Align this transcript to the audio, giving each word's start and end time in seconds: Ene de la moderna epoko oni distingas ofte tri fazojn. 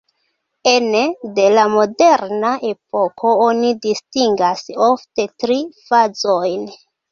Ene 0.69 1.01
de 1.35 1.45
la 1.55 1.65
moderna 1.73 2.55
epoko 2.71 3.35
oni 3.49 3.71
distingas 3.85 4.67
ofte 4.89 5.29
tri 5.45 5.61
fazojn. 5.93 6.69